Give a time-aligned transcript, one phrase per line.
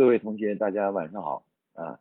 [0.00, 2.00] 各位同学，大家晚上好啊。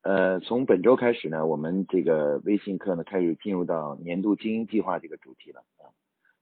[0.00, 5.92] 呃，从本周开始呢，我们这个微信课呢开始进入到年度经营计划这个主题了啊。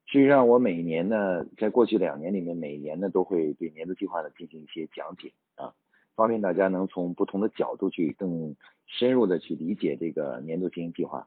[0.07, 5.75] 实际上，我每年呢，在过去两年里面，每年呢都会对年度计划呢进行一些讲解啊，
[6.15, 8.55] 方便大家能从不同的角度去更
[8.87, 11.27] 深入的去理解这个年度经营计划。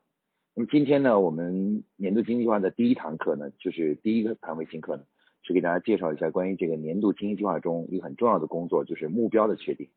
[0.56, 5.04] 那么今天呢，我们年度经营计划的第一堂课呢，就是第一个堂微信课呢。
[5.42, 9.88] 是给大家介绍一下关于这个年度经营计划中一个很重要的工作，就是目标的确定。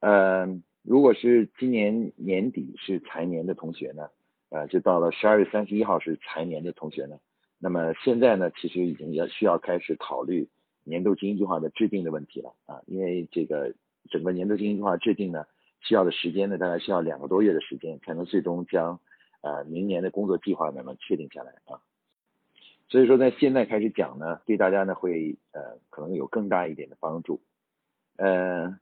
[0.00, 0.46] 呃，
[0.82, 4.08] 如果是今年年底是财年的同学呢，
[4.50, 7.18] 呃，就到了十二月三十一号是财年的同学呢，
[7.58, 10.48] 那么现在呢，其实已经要需要开始考虑
[10.84, 13.74] 年度经营计划的制定的问题了啊，因为这个
[14.08, 15.44] 整个年度经营计划制定呢，
[15.80, 19.00] 需要的时间呢，大概需要两个多月的时间，才能最终将
[19.40, 21.80] 呃明年的工作计划呢，能确定下来啊。
[22.88, 27.42] 所以说，在现在开始讲呢，对大家呢会呃可能有更大一点的帮助。
[28.16, 28.78] 呃，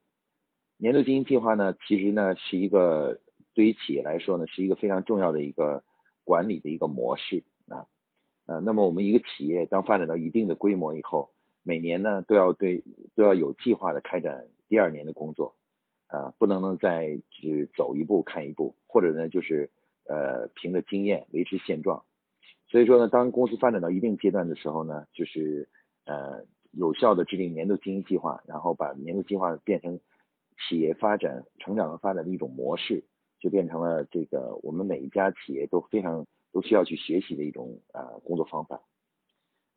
[0.76, 3.20] 年度经营计划呢，其实呢是一个
[3.52, 5.82] 对于企业来说呢是一个非常重要的一个
[6.22, 7.86] 管理的一个模式啊。
[8.46, 11.32] 呃，那么我们一个企业当发展到一定的规模以后，
[11.64, 12.84] 每年呢都要对
[13.16, 15.56] 都要有计划的开展第二年的工作
[16.06, 19.68] 啊，不能呢再只走一步看一步，或者呢就是
[20.04, 22.04] 呃凭着经验维持现状。
[22.76, 25.66] 所以说呢，当公司发展到一定阶段的时候呢，就是
[26.04, 29.98] 呃有效的制定年度经营计划，然后把年度计划变成
[30.58, 33.02] 企业发展成长和发展的一种模式，
[33.40, 38.82] 就变成了这个我们每一家企业都非常都需要去学习的一种啊工作方法。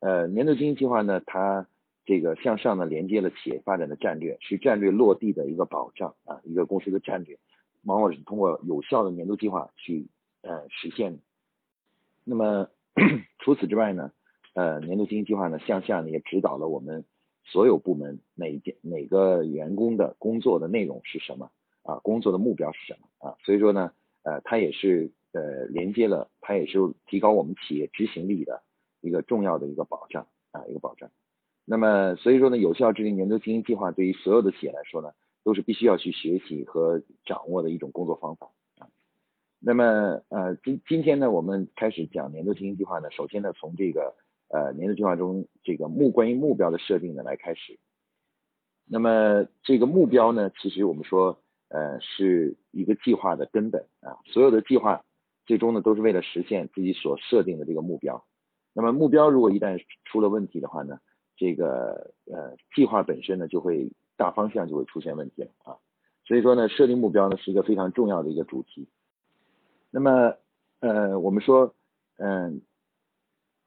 [0.00, 1.66] 呃，年度经营计划呢，它
[2.04, 7.38] 这个向上呢连接了企业发展的战略，是战略落地的一个保障啊，一个公司的战略
[7.84, 10.06] 往往是通过有效的年度计划去
[10.42, 11.18] 呃实现。
[12.24, 12.68] 那么
[13.38, 14.12] 除此之外呢，
[14.54, 17.04] 呃，年度经营计划呢，向下呢也指导了我们
[17.44, 21.50] 所有部门每件每个员工的工作的内容是什么
[21.82, 28.62] 啊，工作的目标是什么啊，所以说呢，呃，它也是呃连接了，它也是提高我们企业执行力的
[29.00, 31.10] 一个重要的一个保障啊，一个保障。
[31.64, 35.12] 那么所以说呢，有效制定年度经营计划对于所有的企业来说呢，
[35.44, 38.50] 都是必须要去学习和掌握的一种工作方法。
[39.62, 39.84] 那么
[40.30, 43.10] 呃今今天呢，我们开始讲年度经营计划呢。
[43.10, 44.14] 首先呢，从这个
[44.48, 47.78] 呃年度计划中这个目关于目标的设定呢来开始。
[48.86, 54.16] 那么这个目标呢，其实我们说呃是一个计划的根本啊。
[54.24, 55.04] 所有的计划
[55.44, 58.24] 最终呢都是为了实现自己所设定的这个目标。
[58.72, 60.98] 那么目标如果一旦出了问题的话呢，
[61.36, 65.76] 这个呃计划本身呢就会大方向就会出现问题了啊。
[66.24, 68.88] 所以说呢，设定目标呢是一个非常重要的一个主题。
[69.92, 70.36] 那么，
[70.78, 71.74] 呃，我们说，
[72.16, 72.62] 嗯，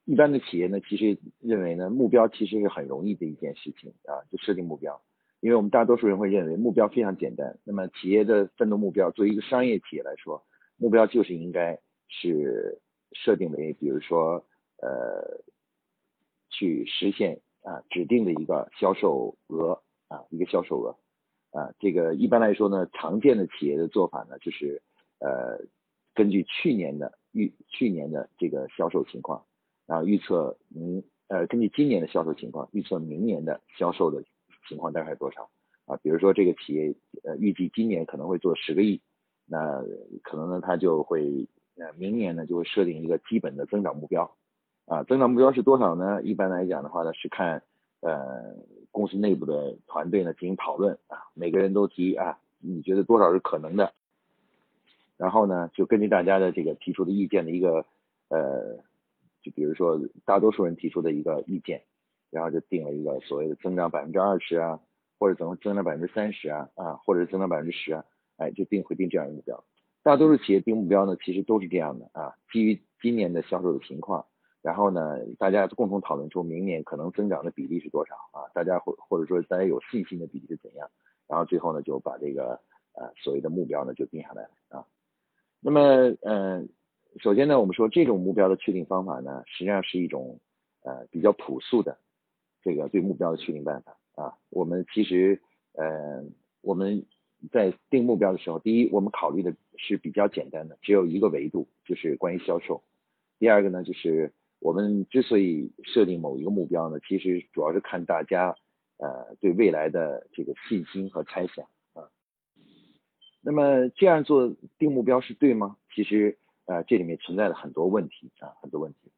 [0.06, 5.02] 一般的企业呢，其实认为呢，目标其实是很容易的一件事情啊，就设定目标，
[5.42, 7.60] 因为我们大多数人会认为目标非常简单。
[7.66, 10.46] 那么，企业的奋斗目标，作为一个商业企业来说，
[10.78, 12.80] 目标就是应该是
[13.12, 14.46] 设定为，比如说，
[14.78, 15.44] 呃，
[16.50, 20.96] 去实现啊指定的一个销售额啊，一个销售额
[21.52, 24.82] 啊，这个一般来说呢，常见的企业的做法呢，就是
[25.20, 25.60] 呃。
[26.14, 29.44] 根据去年的预去年的这个销售情况，
[29.88, 34.24] 然后预测明呃根据今年的销售情况预测明年的销售的
[34.68, 35.50] 情况大概多少
[35.86, 35.98] 啊？
[36.04, 39.02] 比如说这个企业呃预计今年可能会做十个亿，
[39.46, 39.84] 那
[40.22, 41.48] 可能呢它就会
[41.78, 44.36] 呃明年呢就会设定一个基本的增长目标
[44.86, 46.22] 啊，增长目标是多少呢？
[46.24, 47.64] 一般来讲的话呢是看
[48.02, 48.56] 呃
[48.92, 53.92] 公司内部的团队呢进行讨论啊，每个人都提啊你觉得多少是可能的？
[55.18, 57.86] 然后呢，就根据大家的这个提出的意见的一个
[58.30, 58.78] 呃，
[59.42, 61.84] 就比如说大多数人提出的一个意见，
[62.32, 64.80] 然后就定了一个所谓的增长百分之二十啊，
[65.20, 68.04] 或者增增长百分之三十啊啊，或者是增长百分之十啊，
[68.38, 69.64] 哎，就定会定这样一个目标。
[70.02, 74.26] 大多数企业定目标呢，其实都是这样的啊，基于今年的销售的情况，
[74.62, 80.90] 然后呢，大家共同讨论出明年可能增长的比例是多少啊，大家或或者说大家有信心的比例是怎样，
[81.28, 82.60] 然后最后呢就把这个
[82.94, 84.50] 呃所谓的目标呢就定下来了。
[85.66, 85.82] 那么，
[86.24, 86.62] 呃，
[87.20, 90.42] 首先呢，我们说这种目标的确定方法呢，实际上是一种
[90.84, 91.98] 呃比较朴素的
[92.62, 94.34] 这个对目标的确定办法啊。
[94.50, 96.22] 我们其实，呃，
[96.62, 97.06] 我们
[97.50, 102.84] 在定目标的时候，第一，我们考虑的是比较简单的，只有一个维度，就是关于销售。
[103.40, 108.54] 第二个呢，就是我们之所以设定某一个目标呢，其实主要是看大家
[108.98, 111.66] 呃对未来的这个信心和猜想。
[113.46, 115.76] 那么这样做定目标是对吗？
[115.94, 119.12] 其实呃这里面存在了很多问题啊，很多问题。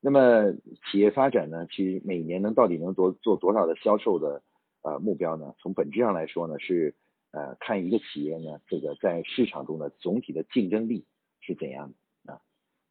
[0.00, 0.52] 那么
[0.84, 4.40] 企业发展呢，其实每年能到底能多做多少的销售的
[4.82, 6.94] 呃目标呢，从本质上来说呢，是
[7.32, 11.04] 呃看一个企业呢，这个在市场中的总体的竞争力
[11.40, 11.92] 是怎样
[12.24, 12.40] 的啊，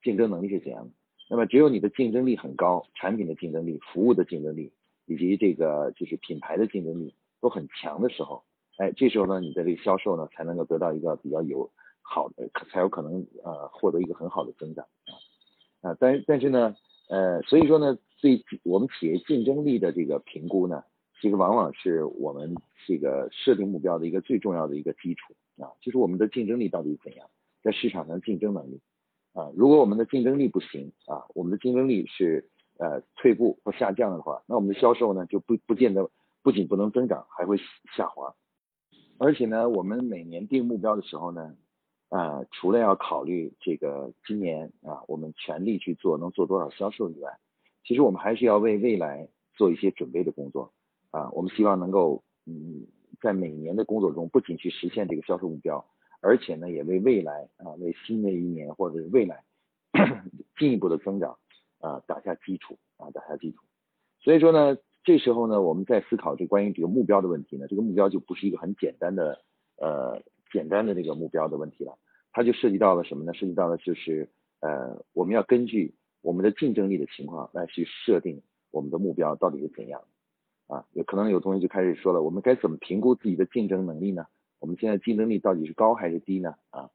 [0.04, 0.92] 竞争能力是怎样的。
[1.30, 4.74] 那么只有你的竞争力很高，产品的竞争力、服务的竞争力
[5.06, 8.44] 以及这个就是品牌的竞争力都很强的时候，
[8.78, 11.70] 哎，这时候呢，你的这个销售呢才能够得到一个比较有
[12.02, 14.86] 好的，才有可能呃获得一个很好的增长
[15.82, 16.76] 啊啊，但但是呢，
[17.10, 20.84] 呃，所以说呢，对我们企业竞争力的这个评估呢，
[21.22, 22.56] 其实往往是我们
[22.86, 27.30] 这个设定目标的一个最重要的一个基础啊，就是我们的竞争力到底怎样，
[27.64, 28.82] 在市场上竞争能力。
[29.34, 36.10] 啊，如果我们的竞争力不行啊，我们的竞争力是呃退步或下降的话，那我们的销售呢就不不见得
[36.42, 37.58] 不仅不能增长，还会
[37.98, 38.34] 下滑。
[39.18, 41.56] 而且呢，我们每年定目标的时候呢，
[42.10, 47.38] 啊，除了要考虑这个今年啊我们全力去做能做多少销售以外，
[47.84, 50.74] 其实我们还是要为未来做一些准备的工作
[51.12, 51.30] 啊。
[51.32, 52.86] 我们希望能够嗯
[53.22, 55.86] 在每年的工作中，不仅去实现这个销售目标。
[56.22, 59.44] 而且呢，也为未来啊，为新的一年或者是未来
[60.58, 61.38] 进一步的增长
[61.80, 63.60] 啊打下基础啊打下基础。
[64.22, 69.40] 所以说呢，这时候呢，我们在思考这关于这个目标的问题呢，这个目标就不是一个很简单的
[69.78, 70.22] 呃
[70.52, 71.98] 简单的这个目标的问题了，
[72.32, 73.34] 它就涉及到了什么呢？
[73.34, 74.28] 涉及到了就是
[74.62, 78.42] 呃我们要根据我们的竞争力的情况来去设定
[78.72, 80.02] 我们的目标到底是怎样
[80.68, 80.86] 啊？
[80.94, 84.26] 有可能有同学就开始说了，我们该怎么评估自己的竞争能力呢？
[84.60, 86.56] 我们现在竞争力到底是高还是低呢？
[86.72, 86.90] 啊，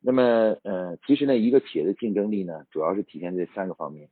[0.00, 4.08] 那么呃，其实呢，一个企业的竞争力呢，主要是体现在三个方面。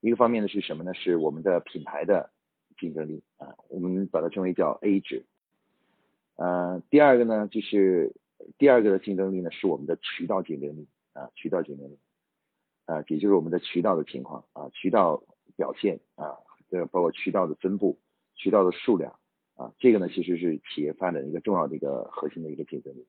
[0.00, 0.94] 一个方面呢是什么呢？
[0.94, 2.30] 是我们的品牌的
[2.78, 5.24] 竞争力啊，我们把它称为叫 A 值。
[6.36, 8.14] 呃，第二个呢就是
[8.56, 11.98] 第二个的竞争力呢是我们的渠道竞争力啊，渠道竞争力
[12.86, 15.22] 啊，也就是我们的渠道的情况啊，渠道
[15.56, 16.38] 表现啊，
[16.70, 17.98] 这包括渠道的分布、
[18.34, 19.18] 渠道的数量。
[19.56, 23.04] 啊，这个呢其实是企业发展一个重要的一个核心的一个竞争力。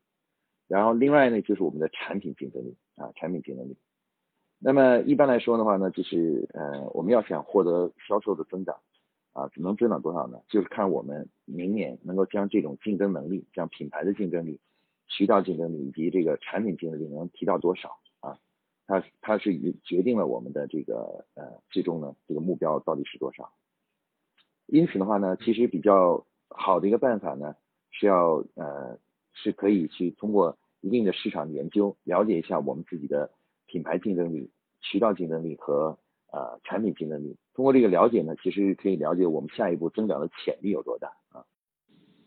[0.67, 3.77] 然后另外呢就是我们的产品竞争力啊，产品竞争力。
[4.57, 8.75] 那么一般来说的话呢，就是呃我们要想获得销售的增长
[9.39, 10.39] 啊，能增长多少呢？
[10.49, 14.59] 就是看我们明年能够将这种竞争能力，将品牌的竞争力、
[15.07, 18.37] 渠道竞争力以及这个产品竞争力能提到多少啊？
[18.85, 23.51] 它它是决定了我们的这个呃最终呢这个目标到底是多少。
[24.65, 26.25] 因此的话呢，其实比较。
[26.51, 27.55] 好的一个办法呢，
[27.91, 28.97] 是要呃
[29.33, 33.29] 是可以去通过一定的市场研究，了解一下我们自己的
[33.67, 34.49] 品牌竞争力、
[34.81, 35.99] 渠道竞争力和
[36.31, 37.37] 呃产品竞争力。
[37.53, 41.45] 通过这个了解呢，其实可以了解我们下一步增长的潜力有多大啊。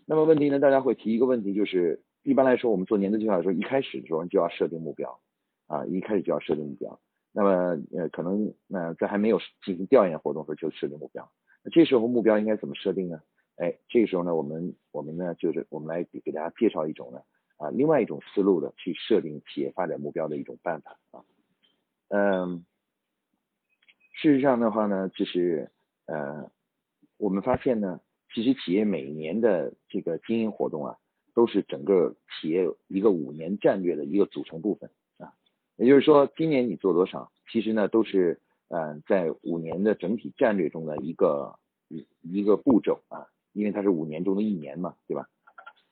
[0.06, 5.20] 那么问题呢，大家会提一个问题，就是一般来说我们做年度计划的时候，一开始的时候就要设定目标
[5.66, 7.00] 啊，一开始就要设定目标。
[7.32, 7.50] 那么
[7.96, 11.30] 呃可能呃在还没有进行调研活动的时候就设定目标，
[11.62, 13.20] 那这时候目标应该怎么设定呢？
[13.56, 17.20] 哎，这个时候呢，我们我们呢，就是我们来给给大家介绍一种呢
[17.58, 21.22] 啊，另外一种思路的去设定企业发展目标的一种办法啊。
[22.08, 22.64] 嗯，
[24.12, 25.70] 事实上的话呢，就是
[26.06, 26.50] 呃，
[27.16, 28.00] 我们发现呢，
[28.34, 30.96] 其实企业每年的这个经营活动啊，
[31.34, 35.32] 都是整个企业一个五年战略的一个组成部分啊。
[35.76, 38.38] 也就是说，今年你做多少，其实呢，都是
[38.68, 43.26] 呃，在五年的整体战略中的一个一一个步骤啊。
[43.54, 45.28] 因为它是五年中的一年嘛，对吧？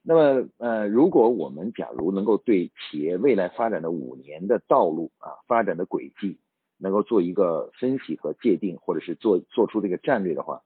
[0.00, 6.38] 那么呃，如果我们假如能够对企业未来发展的五年的道路啊，发展的轨迹，
[6.80, 10.62] 能够做一个分析和界定，或者是做做出这个战略的话，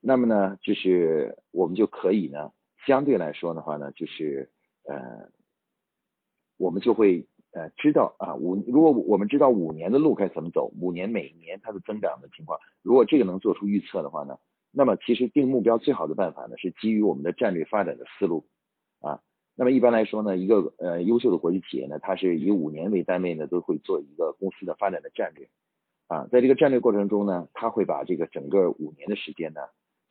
[0.00, 2.52] 那么呢，就是我们就可以呢，
[2.86, 4.50] 相对来说的话呢，就是
[4.84, 5.30] 呃，
[6.58, 14.38] 我们就会呃知道啊五，如果我们知道五年的路该怎么走，五年每年它的增长的情况，如果这个能做出预测的话呢？
[14.72, 18.46] 那么其实定目标最好的办法呢，是基于我们的战略发展的思路
[19.00, 19.20] 啊。
[19.56, 25.48] 那么一般来说呢，一个呃优秀的国际企业呢，它是以五年为单位呢，都会做一个公司的发展的战略
[26.06, 26.26] 啊。
[26.32, 29.60] 在这个战略过程中呢，它会把这个整个五年的时间呢，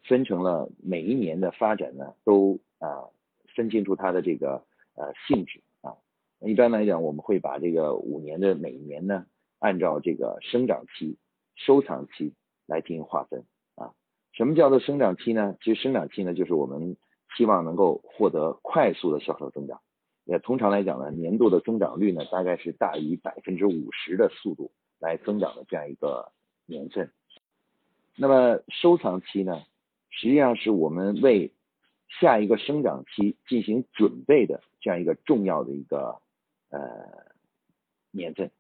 [0.04, 3.10] 分成了每一年的发展呢，都啊
[3.56, 5.96] 分清楚它的这个呃性质啊。
[6.42, 9.26] 一般来讲，我们会把这个五年的每一年呢，
[9.58, 11.18] 按照这个生长期、
[11.56, 12.34] 收藏期
[12.68, 13.44] 来进行划分
[13.76, 13.94] 啊。
[14.32, 15.56] 什么叫做生长期呢？
[15.64, 16.98] 其实生长期呢，就是我们
[17.36, 19.82] 希望能够获得快速的销售增长。
[20.26, 26.32] 也通常来讲呢，年度的增长率呢，大概是大于百分之五十的速度来增长的这样一个
[26.66, 27.12] 年份。
[28.16, 29.64] 那么收藏期呢，
[30.10, 31.52] 实际上是我们为
[32.20, 36.20] 下一个生长期进行准备的这样一个重要的一个
[36.70, 36.80] 呃
[38.12, 38.52] 年份。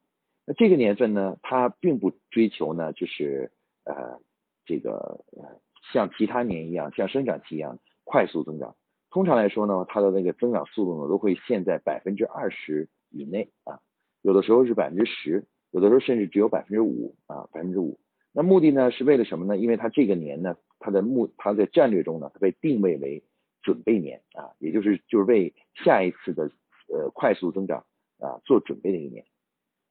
[0.45, 3.51] 那这个年份呢，它并不追求呢，就是
[3.83, 4.19] 呃
[4.65, 5.59] 这个呃。
[5.93, 8.75] 像其他年一样，像生长期一样快速增长。
[9.11, 13.79] 通常来说呢，它的那个增长速度呢都会限在百分之二十以内啊，
[14.23, 17.99] 有的时候是百分之十，有的时候甚至只有百分之五啊，百分之五。
[18.31, 19.57] 那目的呢是为了什么呢？
[19.57, 23.23] 因为它这个年呢，它的目它在战略中呢，它被定位为
[23.61, 26.49] 准备年啊，也就是就是为下一次的
[26.91, 27.85] 呃快速增长
[28.17, 29.23] 啊做准备的一年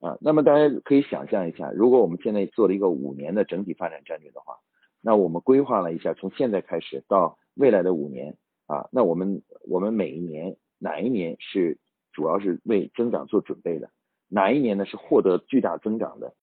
[0.00, 0.18] 啊。
[0.20, 4.58] 那么大家可以想象一下，如果我们现在做了一个五年的整体发展战略的话，
[5.00, 8.36] 那我们规划了一下，从现在开始到未来的五年
[8.66, 11.76] 啊，那我们我们每一年哪一年是
[12.12, 13.90] 主要是为增长做准备的，
[14.28, 16.34] 哪一年呢是获得巨大增长的？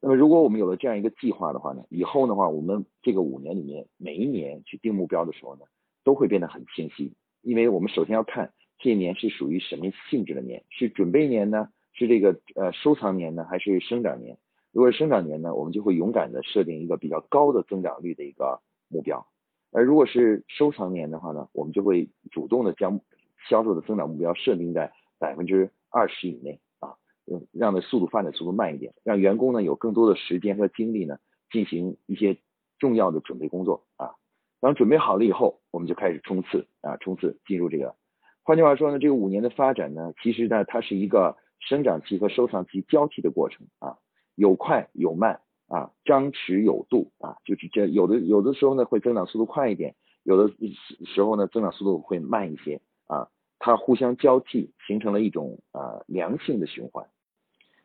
[0.00, 5.62] 那么如果我们有了这样一个计划的话呢，以后的话，我们这个五年里面每一年去定目标的时候呢，
[6.04, 14.36] 都会变得很清晰，因为我们首先要看这一年是属于什么性质的年，是准备年呢，是这个呃收藏年呢，还是生长年？
[14.70, 19.26] 如果是生长年呢，我们就会勇敢的设定一个比较高的增长率的一个目标；
[19.70, 23.00] 而如果是收藏年的话呢，我们就会主动的将
[23.48, 26.96] 销售的增长目标设定在百分之二十以内啊，
[27.52, 31.18] 让的速度发展速度慢一点，让员工呢有更多的时间和精力呢
[31.50, 32.38] 进行一些
[32.78, 34.14] 重要的准备工作啊。
[34.60, 37.94] 当准备好了以后，我们就开始冲刺啊，冲刺进入这个。
[38.42, 43.98] 换句话说呢，这个五年的发展呢，其实呢它是一个生长期和收藏期交替的过程啊。
[44.34, 49.94] 有快有慢啊，张弛有度啊，就是这有的有的时候呢会增长速度快一点，
[50.24, 50.52] 有的
[51.06, 57.06] 时候呢增长速度会慢一些啊，它互相交替形成了一种啊良性的循环。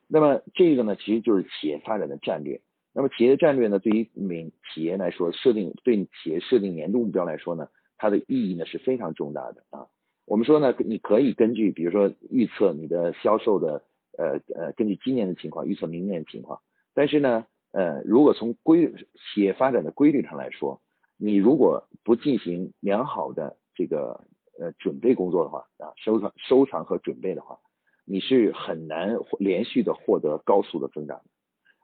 [0.07, 2.61] 那么这个呢其实就是企业发展的战略。
[2.93, 9.87] 那么企业的战略呢对于每企业来说设定对企业设定年度目标来说呢，它的意义呢是非常重大的啊。
[10.25, 13.83] 我们说呢你可以根据比如说预测你的销售的。
[14.15, 16.61] 呃呃，根据今年的情况预测明年的情况，
[16.93, 18.94] 但是呢，呃，如果从规
[19.34, 20.82] 企业发展的规律上来说，
[21.18, 24.25] 你如果不进行良好的这个
[24.58, 27.60] 呃准备工作的话啊，收藏收藏和准备的话，
[28.06, 31.22] 你是很难连续的获得高速的增长。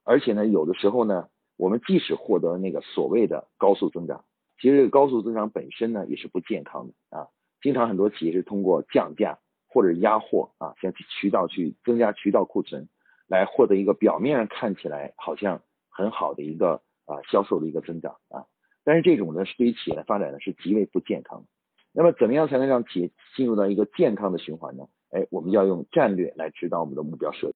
[0.06, 1.28] 而且呢，有的时候呢，
[1.58, 4.24] 我们即使获得那个所谓的高速增长，
[4.62, 7.28] 其实高速增长本身呢也是不健康的啊。
[7.62, 9.38] 经常很多企业是通过降价。
[9.72, 12.90] 或者压货啊，像渠道去增加渠道库存，
[13.28, 15.62] 来获得一个表面上看起来好像
[16.00, 18.46] 很好的一个啊销售的一个增长啊，
[18.86, 21.48] 但是这种呢是对于企业的发展呢是极为不健康的。
[21.92, 24.88] 那么怎么样才能让企业进入到一个健康的循环呢？
[25.10, 27.56] 哎，我们要用战略来指导我们的目标设定。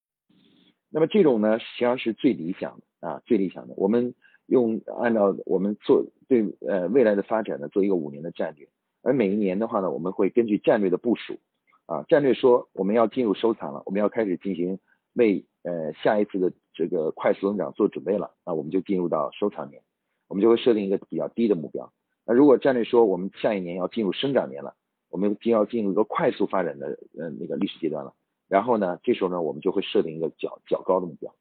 [0.90, 3.74] 那么这种呢实际上是最理想的啊，最理想的。
[3.78, 4.14] 我们
[4.48, 8.68] 用按照我们做对呃未来的发展呢做一个五年的战略，
[9.04, 11.40] 而每一年的话呢，我们会根据战略的部署。
[11.86, 14.80] 啊，战略说我们要进入收藏了，我们要开始进行
[15.14, 19.82] 为呃下一次的这个快速增长做准备了，那我们就进入到收藏年，
[20.28, 21.92] 我们就会设定一个比较低的目标。
[22.26, 24.76] 那如果战略说我们下一年要进入生长年了，
[25.10, 28.14] 我们就要进入一个快速发展的呃那个历史阶段了，
[28.48, 31.34] 然后呢，这时候呢，我们就会设定一个较较高的目标。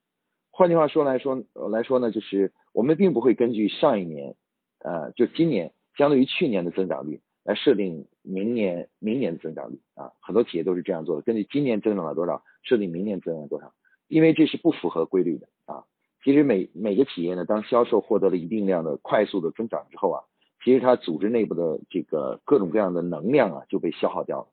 [0.50, 4.36] 换句话说来说来说呢，就是我们并不会根据上一年
[4.80, 7.20] 呃就今年相对于去年的增长率。
[7.44, 13.74] 来设定明年明年的增长率啊，很多企业都是这样做的，根据今年增长了多少，设定明年增长多少，
[14.12, 15.84] 因为这是不符合规律的啊。
[16.22, 20.22] 其实每每个企业呢，当销售获得了一定量的快速的增长之后啊，
[20.62, 24.48] 其实它组织内部的这个各种各样的能量啊就被消耗掉了。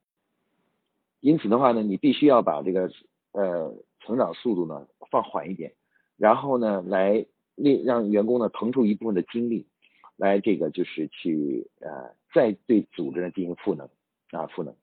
[1.20, 2.90] 因此的话呢，你必须要把这个
[3.34, 5.74] 呃成长速度呢放缓一点，
[6.16, 7.26] 然后呢来
[7.56, 9.68] 令让员工呢腾出一部分的精力。
[10.16, 13.90] 来，这个就是去呃，再对组织呢进行赋能
[14.32, 14.74] 啊，赋能。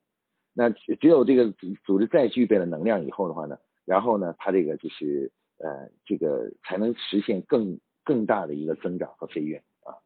[0.52, 1.50] 那只有这个
[1.84, 9.96] 组织再具备了能量以后的话呢，然后呢，它这个就是呃，这个才能实现更更大的一个增长和飞跃啊。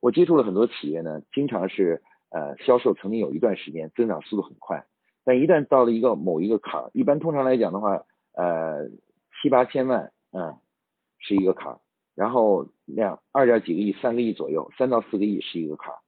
[0.00, 4.86] 我接触了很多企业呢，经常是呃，销售曾经有一段时间增长速度很快，
[5.24, 8.88] 但一旦到了一个某一个坎儿，一般通常来讲的话，呃，
[9.42, 10.58] 七八千万啊
[11.18, 11.80] 是一个坎儿。
[12.14, 15.98] 然后两二点几个亿、三个亿左右，三到四个亿是一个坎儿。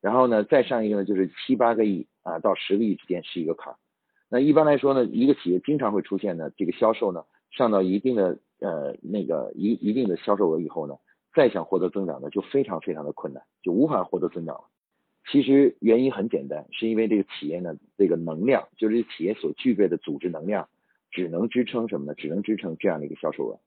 [0.00, 3.76] 然后呢，再上一个呢，就是七八个亿啊到十个亿之间是一个坎儿。
[4.32, 10.96] 那一般来说呢，一个企业经常会出现呢，这个销售呢上到一定的呃那个一一定的销售额以后呢，
[11.34, 14.64] 再想获得增长呢就非常非常的困难，就无法获得增长了。
[15.30, 20.68] 其实原因很简单，是因为这个企业呢这个能量，就是企业所具备的组织能量，
[21.10, 22.14] 只能支撑什么呢？
[22.14, 23.58] 只能支撑这样的一个销售额。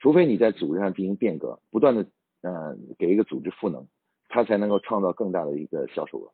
[0.00, 2.06] 除非你在组织上进行变革，不断的
[2.40, 3.86] 呃给一个组织赋能，
[4.28, 6.32] 它才能够创造更大的一个销售额。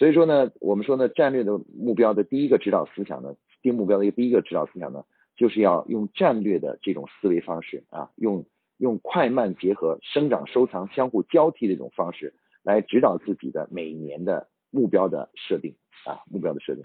[0.00, 5.04] 所以说呢，我们说呢，战略的目标的第一个指导思想呢，定目标的一个第一个指导思想呢，
[5.36, 8.46] 就是要用战略的这种思维方式啊，用
[8.78, 15.74] 用快慢结合、生长收藏相互交替这种方式来指导自己的每年的目标的设定
[16.06, 16.82] 啊，目标的设定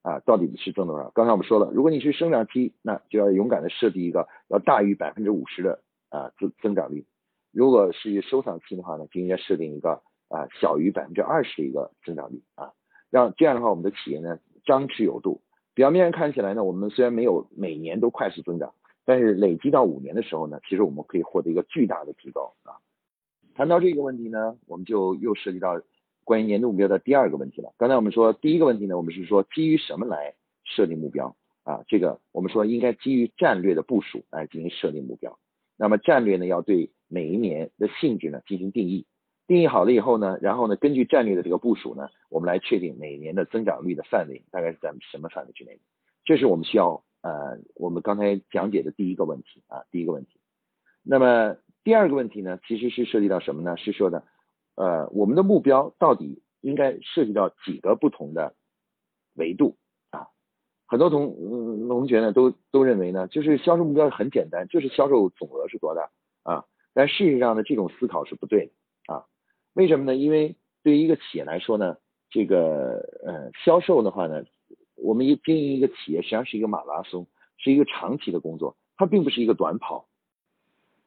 [0.00, 1.10] 啊，到底是挣多少？
[1.10, 7.04] 刚才我们说了，如果你是生长期，那就要勇敢的设定一个要大于百分之五十的啊增增长率；
[7.52, 12.72] 如果是收藏期的话呢，就应该设定一个啊小于百分之二十的一个增长率啊，
[13.10, 15.40] 让这样的话我们的企业呢张弛有度。
[15.74, 18.72] 表面上看起来呢，我们虽然没有每年都快速增长，
[19.04, 22.78] 但是累积到五年的时候呢，其实我们可以获得一个巨大的提高啊。
[23.56, 25.80] 谈到这个问题呢，我们就又涉及到
[26.22, 27.72] 关于年度目标的第二个问题了。
[27.76, 31.82] 刚才我们说第一个问题呢，我们是说基于什么来设定目标啊？
[31.88, 35.38] 这个我们说应该基于战略的部署来进行设定目标。
[35.76, 39.06] 那么战略呢，要对每一年的性质呢进行定义，
[39.46, 45.78] 定义好了以后呢，然后呢，根据战略的这个部署呢，我们来确定每年的增长率的范围大概是在什么范围之内。
[46.24, 50.40] 这是我们需要呃，我们刚才讲解的第一个问题啊，第一个问题。
[51.02, 53.76] 那么第二个问题呢，其实是涉及到什么呢？
[53.76, 54.24] 是说的，
[54.76, 58.54] 呃，我们的目标到底应该涉及到几个不同的
[59.34, 59.76] 维度
[60.10, 60.28] 啊？
[60.86, 66.10] 很多同同学呢都都认为呢，就是销售目标很简单，就是销售总额是多大
[66.42, 66.64] 啊？
[66.94, 68.72] 但事实上呢，这种思考是不对的。
[69.74, 70.16] 为什么呢？
[70.16, 71.96] 因为对于一个企业来说呢，
[72.30, 74.44] 这个呃销售的话呢，
[74.96, 77.26] 我们一经营一个企业，实际上是一个马拉松，
[77.58, 80.06] 是一个长期的工作，它并不是一个短跑。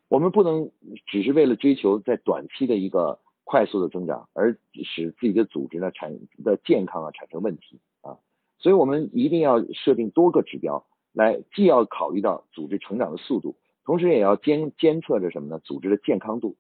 [0.09, 0.71] 我们不能
[1.05, 8.17] 只是为了追求在短期的一个快速的增长，而使自己的组织呢产的健康啊产生问题啊，
[8.57, 13.55] 所以我们一定要设定多个指标，来既要考虑到组织成长的速度，
[13.85, 15.59] 同时也要监监测着什么呢？
[15.59, 16.57] 组织的健康度。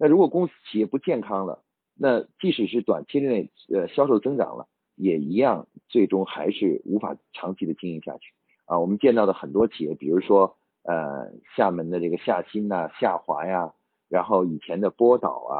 [0.00, 1.62] 那如果公司企业不健康了，
[1.94, 4.66] 那即使是短期内呃销售增长了，
[4.96, 8.32] 也一样最终还是无法长期的经营下去
[8.64, 8.80] 啊。
[8.80, 10.56] 我们见到的很多企业，比如说。
[10.82, 13.74] 呃，厦门的这个厦新呐、厦华呀，
[14.08, 15.54] 然后以前的波导啊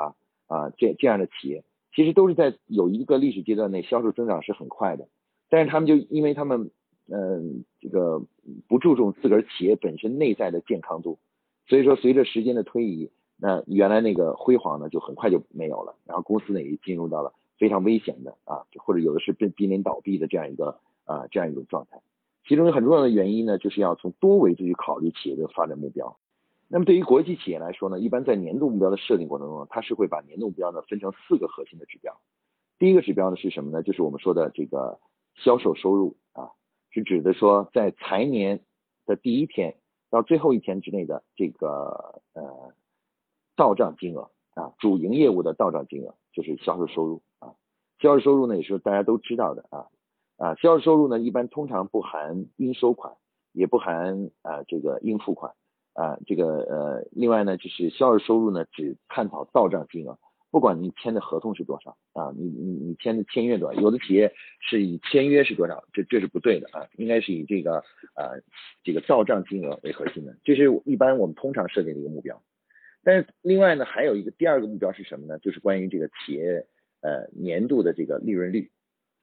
[0.47, 1.63] 啊这这样的企业，
[1.95, 5.09] 其实都是在有一个历史阶段内销售增长是很快的，
[5.51, 6.71] 但是他们就因为他们
[7.13, 8.23] 嗯这个
[8.67, 11.19] 不注重自个儿企业本身内在的健康度，
[11.67, 13.11] 所以说随着时间的推移，
[13.41, 22.01] 那原来那个辉煌呢就很快就没有了，然后公司呢也进入到了非常危险的啊或者有的是濒濒临倒闭的这样一个啊这样一种状态。
[22.47, 26.17] 其中很重要的原因呢，就是要从多维度去考虑企业的发展目标。
[26.69, 32.21] 那么对于国际企业来说呢，一般在年度目标的设定过程中，它是会把年度目标呢分成四个核心的指标。
[32.79, 33.83] 第一个指标呢是什么呢？
[33.83, 34.99] 就是我们说的这个
[35.35, 36.51] 销售收入啊，
[36.91, 38.61] 是指的说在财年
[39.05, 39.77] 的第一天
[40.11, 42.73] 到最后一天之内的这个呃
[43.61, 47.53] 到账金额啊，主营业务的到账金额就是销售收入啊。
[47.99, 49.85] 销售收入呢也是大家都知道的啊。
[50.39, 53.13] 啊，销售收入呢，一般通常不含应收款，
[53.53, 55.53] 也不含啊这个应付款
[55.93, 60.19] 啊这个呃，另外呢，就是销售收入呢，只探讨到账金额，
[60.51, 67.77] 不管你签的合同是多少啊，你你你签的签约多少，有的企业是以签约是多少，这这是不对的啊，应该是以这个
[68.15, 68.33] 啊
[68.83, 72.41] 这个到账金额为核心的，这是一般我们通常设定的一个目标。
[73.03, 75.39] 但是另外呢，还有一个第二个目标是什么呢？
[75.39, 76.67] 就是关于这个企业
[77.01, 78.71] 呃年度的这个利润率。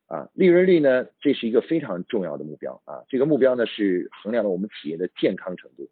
[0.07, 3.03] 啊，利润率呢，这是一个非常重要的目标啊。
[3.09, 5.89] 这个目标呢是衡量了我们企业的健康程度。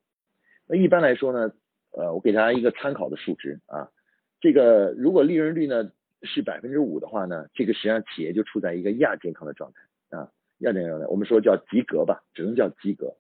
[0.68, 1.52] 那一般来说呢，
[1.92, 3.92] 呃，我给大家一个参考的数值啊。
[4.40, 13.18] 这个如果利润率呢是百分之五的话呢，这个实际上企业就处在一个亚健康的状态啊，亚健康状态，我们说叫及格吧，只能叫及格。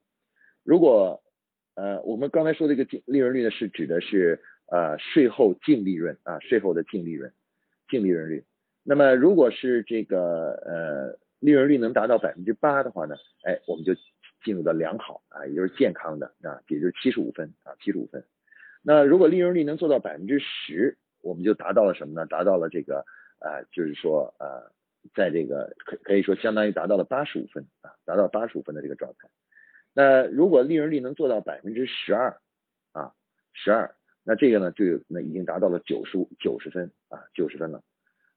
[0.63, 1.21] 如果
[1.73, 7.32] 呃，我们刚才说的这个利润率呢，是指的是呃税后净利润啊，税后的净利润，
[7.89, 8.43] 净利润率。
[8.84, 13.93] 那么，如果是这个呃利润率能达到百分之八的话呢，哎，我们就
[14.43, 18.23] 进入到良好啊，也就是健康的啊，也就是七十五分啊，七十五分。
[18.84, 22.28] 那如果利润率能做到百分之十，我们就达到了什么呢？
[22.28, 23.04] 达到了这个
[23.39, 24.71] 呃，就是说呃，
[25.15, 29.28] 在这个可可以说相当于达到了八十五分啊，达到八十五分的这个状态。
[29.93, 32.38] 那如果利润率能做到百分之十二
[32.91, 33.13] 啊，
[33.54, 33.95] 十二，
[34.27, 37.83] 那这个呢就有那已经达到了九十五九十分啊，九十分了。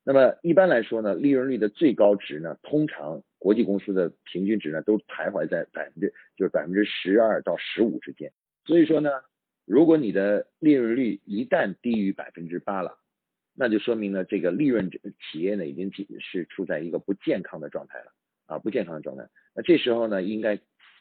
[0.05, 8.31] 那么一般来说呢，利润率的最高值呢，通常国际公司的平均值呢，都徘徊在百分之就是百分之十二到十五之间。
[8.65, 9.11] 所以说呢，
[9.65, 12.99] 如果你的利润率一旦低于百分之八了，
[13.55, 18.13] 那就说明呢，这个利润企业呢已经是处在一个不健康的状态了
[18.47, 19.27] 啊，不健康的状态。
[19.55, 20.59] 那这时候呢，应该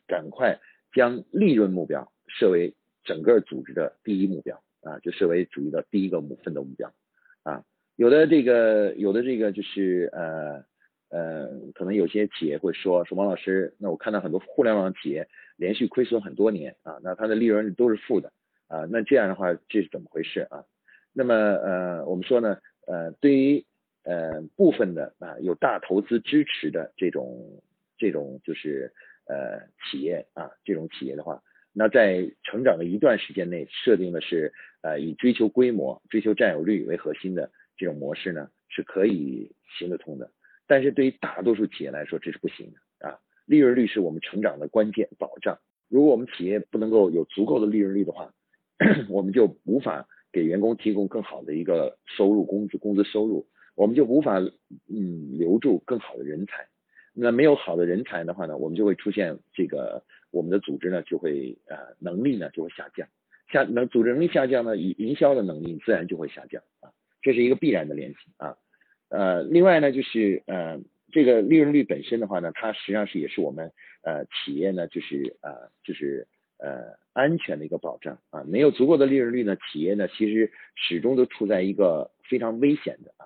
[0.07, 0.59] 赶快
[0.93, 2.73] 将利润目标设为
[3.03, 6.93] 整个组织的第一目标啊，就设为主义的第一个目奋斗目标
[7.43, 7.63] 啊。
[7.95, 10.63] 有的这个，有的这个就是呃
[11.09, 18.31] 呃，可能有些企业会说说王老师，那我看到很多互联网企业连续亏损很多年啊，那它的利润率都是负的
[18.67, 20.63] 啊，那这样的话这是怎么回事啊？
[21.11, 23.65] 那么呃，我们说呢，呃，对于
[24.03, 27.63] 呃部分的啊有大投资支持的这种
[27.97, 28.93] 这种就是
[29.25, 29.59] 呃
[29.89, 31.41] 企业啊这种企业的话，
[31.79, 40.31] 那在成长的一段时间内设定的是呃以追求规模、追求占有率为核心的这种模式呢是可以行得通的。
[40.65, 43.19] 但是对于大多数企业来说，这是不行的啊！
[43.45, 45.59] 利润率是我们成长的关键保障。
[45.87, 48.33] 如果我们企业不能够有足够的利润率的话，
[49.07, 54.39] 我们就无法给员工提供更好的一个收入、工资、工资收入，我们就无法
[54.89, 56.67] 嗯留住更好的人才。
[57.13, 63.07] 那没有好的人才的话呢，我们就会出现这个我们的组织呢就会呃能力呢就会下降，
[63.51, 68.57] 下能组织能力下降呢，营营销的能力自然就会下降啊，这是一个必然的联系啊。
[69.09, 70.79] 呃，另外呢，就是呃，
[71.11, 73.71] 这个利润率本身的话呢，它实际上是也是我们
[74.03, 76.27] 呃企业呢，就是呃就是
[76.59, 78.43] 呃安全的一个保障啊。
[78.43, 83.25] 没有足够的利润率呢，企业呢其实始终都处在一个非常危险的啊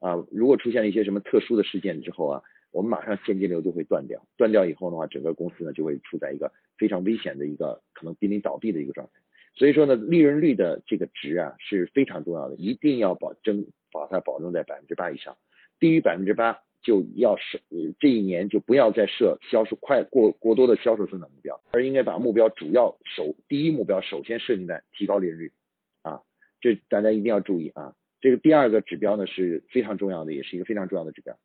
[0.00, 9.20] 啊，如果出现了一些什么特殊的事件之后啊，我们马上现金流就会断掉，断掉以后的话，整个公司呢就会处在一个非常危险的一个可能濒临倒闭的一个状态。
[9.54, 13.66] 所以说呢，利润率的这个值啊是非常重要的，一定要保证。
[13.90, 15.38] 把它保证在百分之八以上，
[15.80, 17.58] 低于百分之八就要设，
[17.98, 25.52] 这一年就不要再设销售快过过多的销售增长目标，而应该把目标主要首第一目标首先设定在提高利润率
[26.02, 26.20] 啊，
[26.60, 27.94] 这大家一定要注意啊。
[28.20, 31.38] 这个第二个指标呢是非常重要的，也是一个非常重要的指标。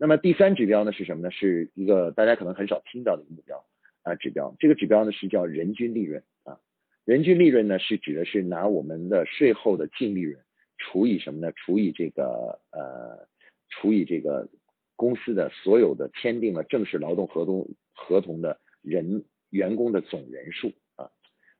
[0.00, 1.30] 那么第三指标呢是什么呢？
[1.32, 3.64] 是一个大家可能很少听到的一个目标
[4.02, 4.54] 啊指标。
[4.60, 6.60] 这个指标呢是叫人均利润啊，
[7.04, 10.38] 人均利润呢是指的是拿我们的税后的净利润。
[10.78, 11.52] 除以什么呢？
[11.56, 13.26] 除以这个呃，
[13.68, 14.48] 除以这个
[14.94, 21.10] 公司的所有的签订了正式劳动合同合同的人员工的总人数啊。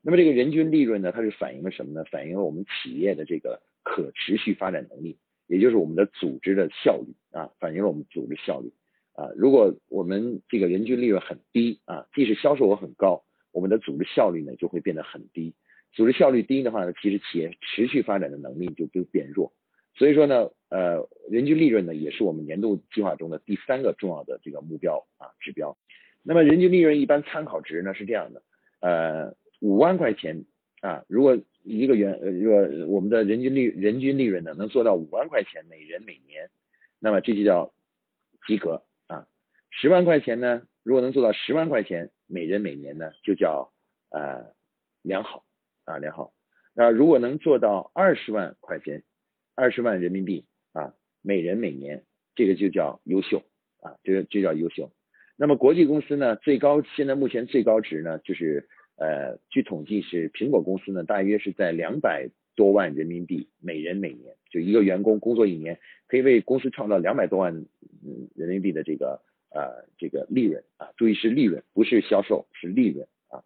[0.00, 2.04] 那么这个人均利润呢，它是反映了什么呢？
[2.04, 8.72] 反映了我们企业的这个可持续发展能力，也就是我们的组织的效率啊，反映了我们组织效率
[9.12, 9.30] 啊。
[9.36, 13.22] 如果我们这个人均利润很低啊，即使销售额很高，
[13.52, 15.54] 我们的组织效率呢就会变得很低。
[15.92, 19.52] 组织效率低的话呢，其实企业持续发展的能力就就变弱。
[19.94, 25.76] 所以说呢，呃，人均利润呢也是我们年度计划中的第三个重要的这个目标啊指标。
[26.24, 28.42] 那么人均利润一般参考值呢是这样的，
[28.80, 30.44] 呃，五万块钱
[30.80, 36.48] 啊，如果一个员呃，如果我们的人均利人均利润呢能做到五万块钱每人每年，
[36.98, 37.72] 那么这就叫
[38.46, 39.26] 及格啊。
[39.70, 43.72] 十万块钱呢，如果能做到十万块钱每人每年呢，就叫
[44.10, 44.54] 呃
[45.02, 45.44] 良好。
[45.84, 46.34] 啊，良好。
[46.74, 49.04] 那如果能做到二十万块钱，
[49.54, 53.42] 二十万人民币啊，每人每年，这个就叫优秀
[53.80, 54.92] 啊，这个就叫优秀。
[55.34, 62.28] 那么国际公司呢，最高现在目前最高值呢，就是呃，据统计是苹果公司呢，大约是在两百
[62.58, 73.44] 多万人民币每人每年，就一个员工工作一年可以为公司创造两百多万嗯人民币的这个呃这个利润啊，注意是利润，不是销售，是利润啊。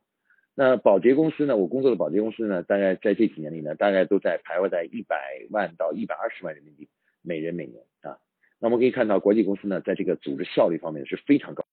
[0.54, 1.58] 那保洁公司呢？
[1.58, 5.16] 我工作的保洁公司呢，大概在这几年里呢，大概都在徘徊在一百
[5.50, 6.88] 万到一百二十万人民币
[7.20, 8.16] 每人每年啊。
[8.60, 11.66] 那我们可以看到，国际公司呢，在这个组织效率方面是非常高。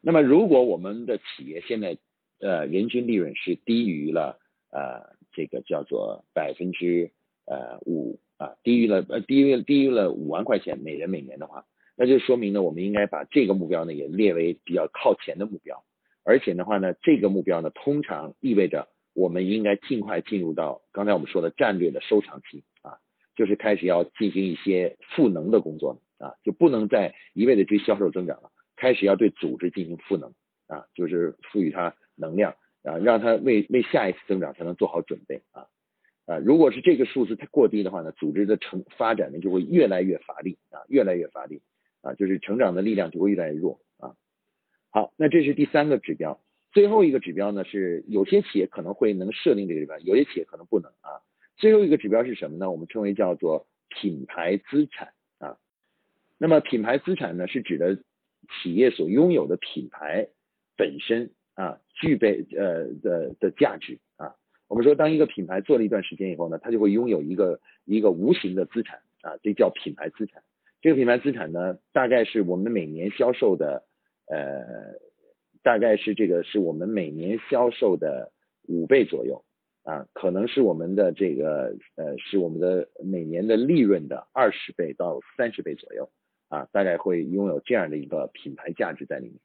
[0.00, 1.96] 那么，如果我们的企业现在
[2.40, 7.10] 呃人均利润是低于了呃这个叫做百分之
[7.46, 11.64] 呃五啊，低于了呃低于低于了五万块钱每人每年的话，
[11.96, 15.84] 那就说明呢，我们应该把这个目标呢也列为比较靠前的目标。
[16.22, 22.98] 而且的话呢，这个目标呢，通常意味着我们应该尽快进入到刚才我们说的战略的收藏期啊，
[23.34, 30.32] 就是开始要进行一些赋能的工作啊，就不能再一味的追销售增长了，开始要对组织进行赋能
[30.66, 35.66] 啊，就是赋予它能量啊，让它为为下一次增长才能做好准备啊
[36.26, 41.60] 啊，如果是这个数字太过低的话呢，组织的成发展呢就会越来越乏力啊，越来越乏力
[42.02, 44.14] 啊，就是成长的力量就会越来越弱啊。
[44.90, 46.40] 好，那这是第三个指标，
[46.72, 51.20] 最后一个指标呢是有些企业可能会能设定这个指标，有些企业可能不能啊。
[51.56, 52.70] 最后一个指标是什么呢？
[52.70, 55.58] 我们称为叫做品牌资产啊。
[56.38, 57.96] 那么品牌资产呢是指的
[58.48, 60.28] 企业所拥有的品牌
[60.76, 64.34] 本身啊具备呃的的价值啊。
[64.68, 70.42] 我们说当一个品牌做了一段时间以后呢，它就会拥有一个一个无形的资产啊，这叫品牌资产。
[70.80, 73.84] 这个品牌资产呢，大概是我们每年销售的。
[74.32, 74.94] 呃，
[75.60, 78.30] 大概是这个是我们每年销售的
[78.68, 79.44] 五倍左右
[79.82, 86.08] 啊，可能是我们的这个呃是我们的每年的利润的二十倍到三十倍左右
[86.48, 89.40] 啊，大概会拥有这样的一个品牌价值在里面。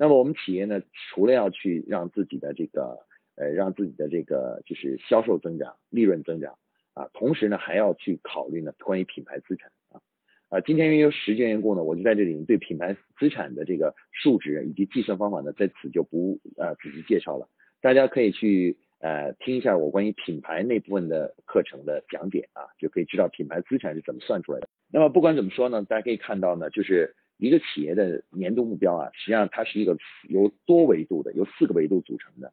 [0.00, 3.00] 那么我们企业呢，除了要去让自己的这个
[3.36, 6.56] 呃让自己的这个就是销售增长、利润增长
[6.94, 10.00] 啊，同时呢还要去考虑呢关于品牌资产啊
[10.48, 17.46] 啊，今天因为时间缘故呢，我就在这里对品牌资产的这个数值以及计算方法呢在此就不呃仔细介绍了，
[17.82, 24.68] 大家可以去呃听一下我关于品牌那部分的课程的讲解啊，就可以知道品牌资产是怎么算出来的。
[24.90, 29.96] 那么不管怎么说呢，大家可以看到呢，就是一个企业的年度目标啊，实际上它是一个
[30.28, 32.52] 由多维度的，由四个维度组成的。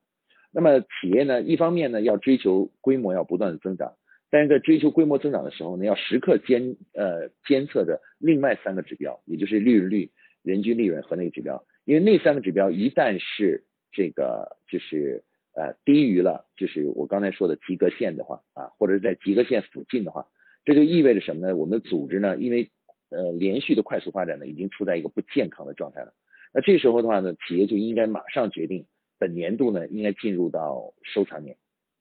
[0.51, 3.93] 那么企业呢，一方面呢要追求规模要不断的增长，
[4.31, 10.09] 但是在追求规模增长的时候呢，要时刻监呃监测着另外三个指标，也就是利润率、
[10.41, 15.23] 人均利润和那个指标，因为那三个指标一旦是这个就是
[15.53, 20.25] 呃低于了就是我刚才说的及格线的话啊，或者是在及格线附近的话，
[20.63, 21.55] 这就意味着什么呢？
[21.55, 22.71] 我们的组织呢，因为
[23.09, 26.13] 呃连续的快速发展呢，已经处在一个不健康的状态了。
[26.53, 28.85] 那这时候的话呢，企业就应该马上决定。
[29.19, 31.57] 本年度呢，应该进入到收藏年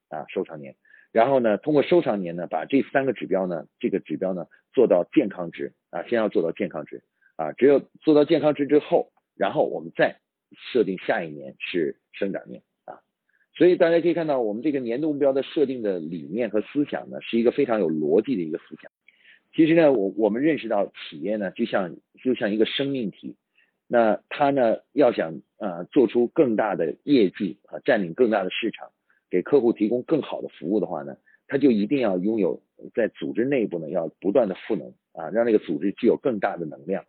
[0.09, 0.75] 啊，收藏年。
[1.11, 7.01] 然后呢，通过收藏年呢，把这三个指标呢，这个指标呢做到健康值啊，先要做到健康值
[7.35, 7.51] 啊。
[7.53, 10.19] 只有做到健康值之后，然后我们再
[10.71, 13.01] 设定下一年是生长年啊。
[13.55, 18.91] 所以大家可以看到，我们这个年度目标的设定的理念和思想呢，是一个非常有逻辑的一个思想。
[19.57, 23.35] 其实呢，我我们认识到企业呢，就像就像一个生命体。
[23.87, 28.91] 那他呢，要想啊做出更大的业绩啊，占领更大的市场，
[29.31, 31.17] 给客户提供更好的服务的话呢，
[31.47, 32.61] 他就一定要拥有
[32.93, 37.03] 在组织内部呢要不断的赋能啊，让那个组织具有更大的能量。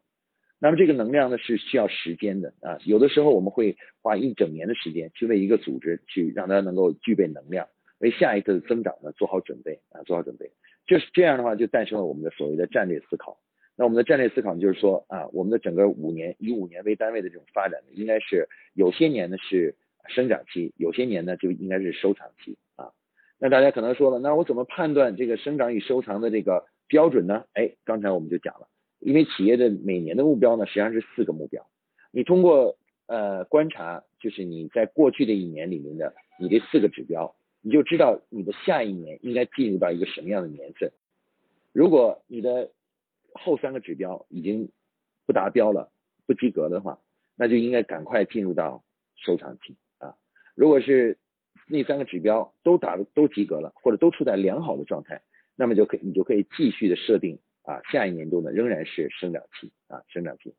[0.58, 10.50] 那么这个能量呢是需要时间的啊，有的时候我们会花一整年的时间去为一个组织去让它能够具备能量，为下一次的增长呢做好准备啊，做好准备。
[10.88, 13.38] 就是这样的话，就诞生了我们的所谓的战略思考。
[13.76, 19.76] 那我们的战略思考就是说啊，我们的整个五年以五年为单位的这种发展呢，应该是有些年呢是
[20.08, 22.90] 生长期，有些年呢就应该是收藏期啊。
[23.38, 27.44] 那大家可能说了，那我怎么判断这个生长与收藏的这个标准呢？
[27.52, 28.66] 哎，刚才我们就讲了，
[28.98, 31.64] 因为企业的每年的目标呢实际上是四个目标，
[32.10, 37.36] 你通过呃观察，就是你在过去的一年里面的你这四个指标，
[37.68, 40.90] 你就知道你的下一年应该进入到一个什么样的年份。
[41.74, 42.70] 如果你的
[43.34, 44.70] 后三个指标已经
[45.26, 45.92] 不达标了，
[46.26, 46.98] 不及格的话，
[47.36, 48.82] 那就应该赶快进入到
[49.16, 50.16] 收藏期啊。
[50.54, 51.18] 如果是
[51.66, 55.20] 那三个指标都达都及格了，或者都处在良好的状态，
[55.54, 60.54] 那么就可以你就可以继续的设定啊，下一年度呢仍然是生长期啊，生长期。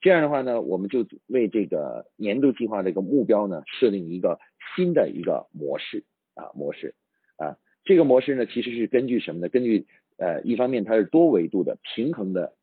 [0.00, 4.38] 这样的话呢，我们就为这个年度计划这个目标呢设定一个
[4.76, 6.94] 新的一个模式啊模式
[7.36, 9.48] 啊，这个模式呢其实是根据什么呢？
[9.48, 9.86] 根据
[10.18, 12.54] 呃，一方面它是多维度的、平衡的，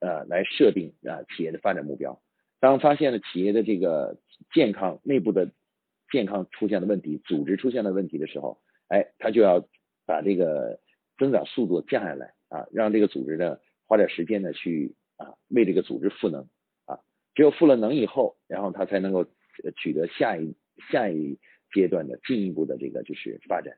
[0.00, 2.20] 呃，来设定啊企业的发展目标。
[2.60, 4.18] 当发现了企业的这个
[4.52, 5.50] 健康内部的
[6.10, 9.66] 健康出现了问题、组织出现了问题的时候，哎，他就要
[10.04, 10.78] 把这个
[11.18, 16.46] 增长速度降下来啊，让这个组织呢花点时间呢去啊为这个组织赋能
[16.84, 17.00] 啊。
[17.34, 19.24] 只有赋了能以后，然后他才能够
[19.76, 20.54] 取得下一
[20.90, 21.38] 下一
[21.72, 23.74] 阶段的进一步的这个就是发展。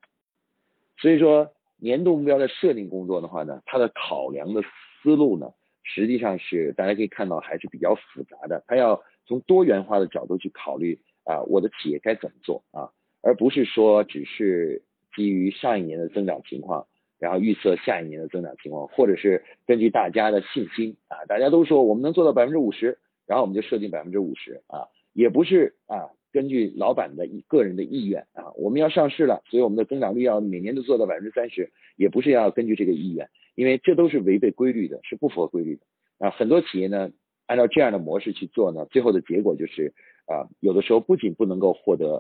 [0.98, 1.52] 所以说。
[1.76, 5.52] 年度目标的设定工作的话呢，它的考量的思路呢，
[5.82, 8.62] 实际上是大家可以看到还是比较复杂的。
[8.68, 12.88] 它要从多元化的角度去考虑啊，我的企业该怎么做啊，
[13.22, 14.82] 而不是说只是
[15.14, 16.86] 基于上一年的增长情况，
[17.18, 26.08] 然后预测下一年的增长情况，或者是根据大家的信心啊，大家都说我们能做到百分之五十，然后我们就设定百分之五十啊，也不是啊。
[26.34, 35.82] 根据老板的个人的意愿啊，我们要上市了，所以我们的增长率要每年都做到百分之三十，也不是要根据这个意愿，因为这都是违背规律的，是不符合规律的
[36.26, 36.30] 啊。
[36.30, 37.12] 很多企业呢，
[37.46, 39.94] 按照这样的模式去做呢，最后的结果就是
[40.26, 42.16] 啊，有的时候不仅不能够获得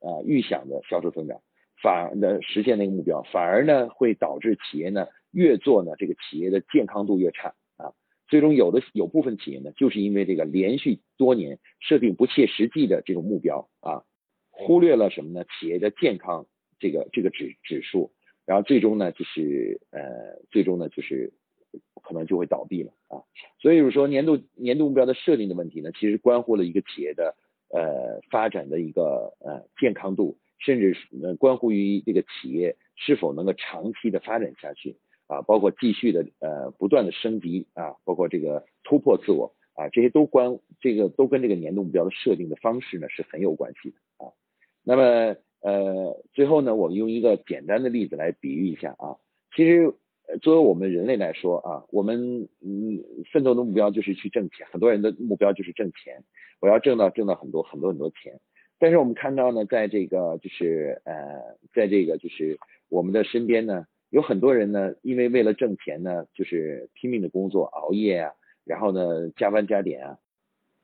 [0.00, 1.40] 啊预想的销售增长，
[1.80, 7.54] 反而呢实现那个目标，反而呢会导致企业呢越做呢这个企业的健康度越差。
[8.32, 14.04] 最终有的有部分企业呢，就是因为这个连续多年设定不切实际的这种目标啊，
[14.50, 15.44] 忽略了什么呢？
[15.44, 16.46] 企业的健康
[16.78, 18.10] 这个这个指指数，
[18.46, 20.00] 然后最终呢就是呃
[20.50, 21.30] 最终呢就是
[22.02, 23.20] 可能就会倒闭了啊。
[23.60, 27.36] 所以就是说年度年度目标的设定的问题呢，其实关乎了一个企业的
[27.68, 34.96] 呃发展的一个呃健康度，甚至是关乎于这个企业是否能够长期的发展下去。
[35.32, 44.28] 啊，包括继续的呃不断的升级啊，包括这个突破自我啊，这些都关这个都跟这个年度目标的设定的方式呢是很有关系的啊。
[44.84, 49.16] 那么呃最后呢，我们用一个简单的例子来比喻一下啊，
[49.56, 49.94] 其实
[50.42, 56.22] 作为我们人类来说啊，我们嗯奋斗的目标就是去挣钱，很多人的目标就是挣钱，
[56.60, 58.38] 我要挣到挣到很多很多很多钱。
[58.78, 62.58] 但是我们看到呢，在这个就是呃在这个就是
[62.90, 63.86] 我们的身边呢。
[64.12, 70.18] 有很多人呢，因为为了挣钱呢，就是拼命的工作，熬夜啊，然后呢加班加点啊，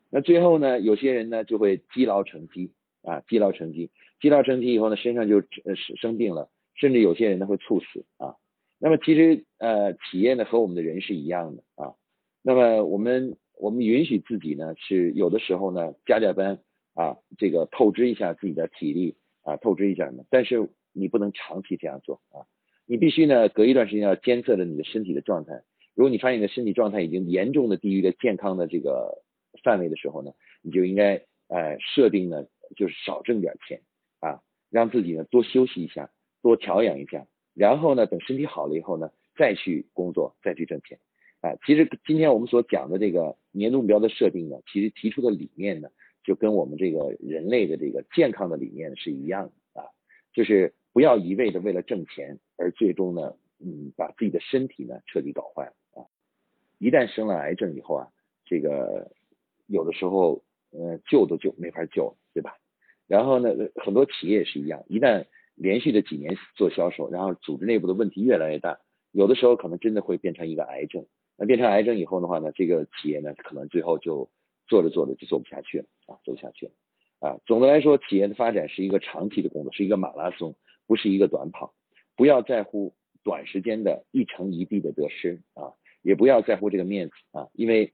[0.09, 8.35] 那最后呢，有些人呢就会积劳成疾啊，积劳成疾，积劳成疾以后呢，身上就呃生病了，甚至有些人呢会猝死啊。
[8.79, 11.93] 那么其实呃，企业呢和我们的人是一样的啊。
[12.41, 16.61] 那么我们我们允许自己呢是有的时候呢加加班
[16.95, 22.49] 啊，这个透支一下自己的体力啊，透支一下呢，但是你不能长期这样做啊。
[22.89, 25.63] 你必须呢隔一段时间要监测着你的身体的状态。
[25.95, 29.23] 如果你发现你的身体状态已经严重的低于了健康的这个
[29.63, 31.17] 范围的时候呢，你就应该
[31.49, 32.47] 呃设定呢
[32.77, 33.83] 就是少挣点钱
[34.21, 37.27] 啊，让自己呢多休息一下，多调养一下。
[37.53, 40.99] 然后呢，等身体好了以后呢，再去工作，再去挣钱。
[41.41, 45.89] 啊，其实今天我们所讲的这个年度目标的设定呢，其实提出的理念呢，
[46.25, 49.87] 就跟我们这个人类的这个健康的理念是一样的啊，
[50.33, 56.07] 就是不要一味的为了挣钱而最终呢，嗯，把自己的身体呢彻底搞坏了啊。
[56.79, 58.09] 一旦生了癌症以后啊，
[58.45, 59.11] 这个
[59.67, 62.57] 有的时候呃救都救没法救，对吧？
[63.07, 65.25] 然后呢，很多企业也是一样，一旦
[65.55, 68.79] 连续的几年做销售，然后组织内部的问题越来越大，
[69.13, 71.07] 有的时候可能真的会变成一个癌症。
[71.37, 74.29] 那变成癌症以后的话呢，这个企业呢可能最后就
[74.67, 76.73] 做着做着就做不下去了啊，做不下去了
[77.21, 77.39] 啊。
[77.47, 80.55] 总的来说，企业的发展是一个长期的工作，是一个马拉松，
[80.89, 81.73] 不是一个短跑。
[82.17, 85.71] 不要在乎短时间的一成一地的得失啊，
[86.03, 87.93] 也不要在乎这个面子啊，因为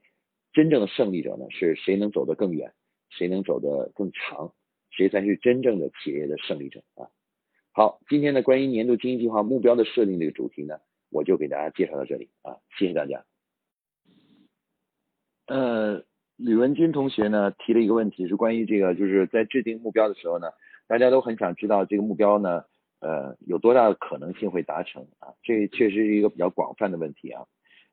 [0.51, 2.73] 真正的胜利者呢，是谁能走得更远，
[3.11, 4.53] 谁能走得更长，
[4.89, 7.11] 谁才是真正的企业的胜利者啊。
[7.71, 10.79] 好，今天的，关于年度经营计划目标的设定这个主题呢，
[11.11, 13.25] 我就给大家介绍到这里啊，谢谢大家。
[15.47, 16.03] 呃，
[16.37, 20.47] 吕文军同学呢提了一个问题，是关于这个，就是在制定目标的时候呢，
[20.87, 22.63] 大家都很想知道这个目标呢，
[22.99, 25.33] 呃，有多大的可能性会达成啊？
[25.43, 27.43] 这确实是一个比较广泛的问题啊。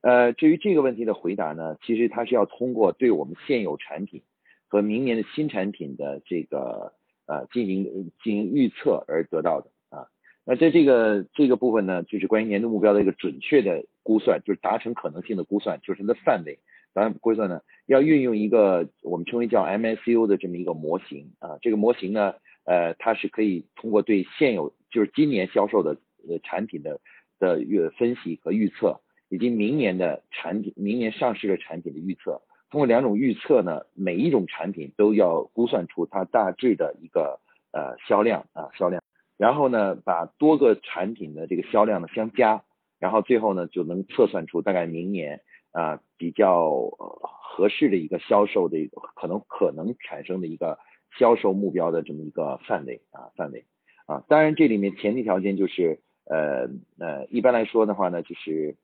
[0.00, 4.22] 呃，至于这个问题的回答呢，其实它是要通过对我们现有产品
[4.68, 6.92] 和明年的新产品的这个
[7.26, 10.08] 呃进行进行预测而得到的啊。
[10.44, 16.58] 那在这个这个部分呢，就是关于年度目标的一个准确的估算，就是达成可能性的估算，就是它的范围。
[16.94, 21.56] 当然，估算呢要运用一个我们称为叫 MSU 的这么一个模型啊。
[21.62, 22.34] 这个模型呢，
[22.64, 25.96] 呃，它是可以通过对现有就是今年销售的
[26.28, 27.00] 呃产品的
[27.38, 37.40] 的预分析和预测，以及明年的产品、明年上市的产品的预测，通过两种预测呢，每一种产品都要估算出它大致的一个
[37.72, 39.02] 呃销量啊销量。
[39.38, 42.62] 然后呢，把多个产品的这个销量呢相加，
[43.00, 45.40] 然后最后呢就能测算出大概明年
[45.72, 46.70] 啊比较
[47.00, 50.78] 合适的一个销售的一个可能可能产生的一个
[51.18, 53.64] 销售目标的这么一个范围啊范围
[54.06, 54.24] 啊。
[54.28, 58.76] 当然这里面前提条件就是呃呃一般来说的话呢就是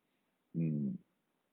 [0.55, 0.99] 嗯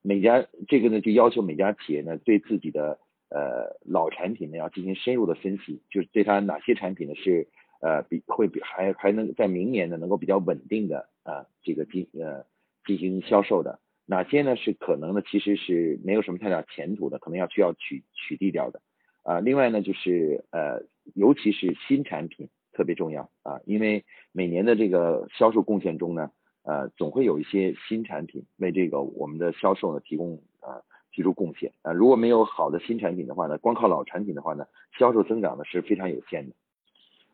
[0.01, 7.47] 每家这个呢就要求每家企业呢对自己的呃老产品呢要进行深入的分析，就是对它哪些产品呢是。
[7.81, 12.43] 呃，比会比还还能在明年呢，能够比较稳定的啊，这个进呃
[12.83, 14.55] 进行销售的哪些呢？
[14.55, 18.81] 是可能呢，其实是没有什么太大前途的，可能要需要取取缔掉的
[19.25, 19.41] 啊。
[19.41, 20.81] 另外呢，就是呃，
[21.13, 26.31] 尤其是新产品特别重要啊，因为每年的这个销售贡献中呢，
[26.63, 31.91] 呃，总会有一些新产品为这个我们的销售呢提供啊提出贡献啊。
[31.91, 34.65] 如果没有好的新产品的话呢，光靠老产品的话呢，
[34.97, 36.55] 销售增长呢是非常有限的。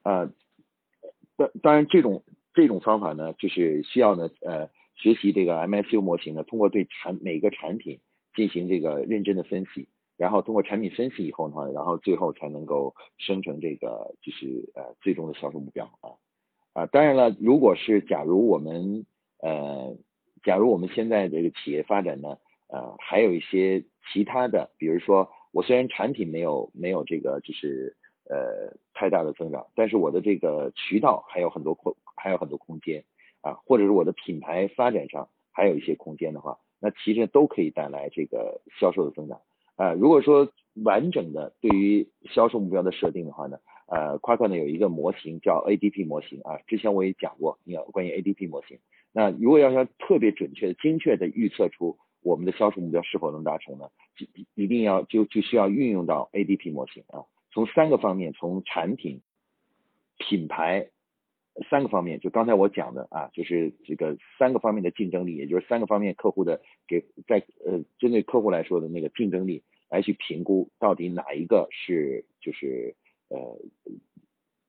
[0.04, 0.32] 啊，
[1.38, 2.24] 当当然，这种
[2.54, 8.00] 这种方法呢，就是需要呢，呃，学习这个 MSU 模型呢，通过对产每个产品
[8.36, 9.88] 进行这个认真的分析，
[10.22, 16.08] 然后通过产品分析以后呢，然后最后才能够生成这个就是呃最终的销售目标啊
[16.74, 19.06] 啊，当然了，如果是假如我们
[19.40, 19.98] 呃，
[20.44, 27.98] 假如我们现在这个企业发展呢，呃，还有一些其他的，比如说我虽然产品没有没有这个就是。
[28.30, 33.04] 呃，太大的增长，但是我的这个渠道还有很多空，还有很多空间
[33.42, 39.42] 啊，或者是我的品牌发展上还有一些空间的话，那其实都可以带来这个销售的增长
[39.76, 39.94] 啊。
[39.94, 40.50] 如果说
[40.84, 43.58] 完整的对于销售目标的设定的话呢，
[43.88, 48.80] 呃，夸克呢有一个模型叫 ADP 模型啊，之前我也讲过，你要关于 ADP 模型。
[49.12, 57.26] 那如果要想特别准确的、精确的预测出我们的销售目标是否能达成呢，一一定要就就需要运用到 ADP 模型啊。
[57.54, 59.22] 从三个方面，从产品、
[60.18, 60.88] 品牌
[61.70, 72.96] 三个方面，就刚才我讲的啊，就是这个三个方面的竞争力，也就是三个方面客户的给在呃针对客户来说的那个竞争力，来去评估到底哪一个是就是
[73.30, 73.60] 呃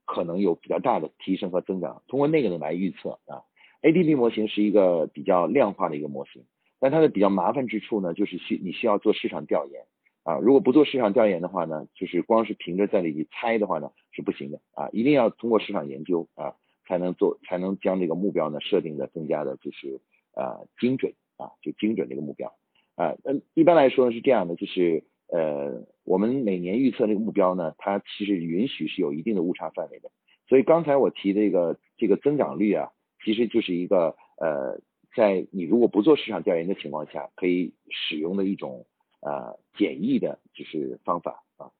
[0.04, 3.42] 可能有比较大的提升和增长，通过那个呢来预测啊
[3.82, 6.44] ADP 模型是一个比较量化的一个模型，
[6.80, 9.84] 但它的比较麻烦之处呢，就是需你需要做市场调研
[10.24, 10.38] 啊。
[10.38, 16.54] 如果不做市场调研的话呢，就是光是凭着在这里猜的话呢是不行的啊，一定要通过市场研究啊，
[16.92, 19.98] 才能做才能将这个目标呢设定的更加的就是
[20.34, 22.54] 呃精准啊，就精准这个目标
[22.96, 23.16] 啊。
[23.24, 30.10] 那一般来说是这样的，就是呃我们每年预测这个目标呢，它其实允许是有一定的误差范围的。
[30.48, 32.90] 所以刚才我提这个这个增长率啊，
[33.24, 34.78] 其实就是一个呃，
[35.16, 38.84] 在你如果不做市场调研的情况下，可以使用的一种
[39.22, 41.70] 呃简易的就是方法啊。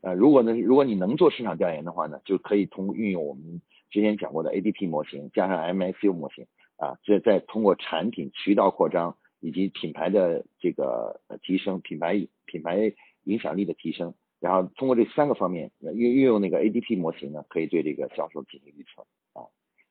[0.00, 3.62] 呃，如果呢，如果你能做市场调研的话呢，就可以通运用我们
[3.96, 12.92] 之前讲过的 ADP 模型，加上 MSU 模型啊，这再通过产品渠道扩张以及品牌的这个提升，品牌品牌
[13.24, 14.12] 影响力的提升。
[14.38, 19.48] 然后通过这三个方面运运用那个 ADP 模型呢，可以对这个销售进行预测啊。